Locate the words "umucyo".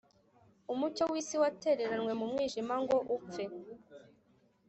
0.73-1.03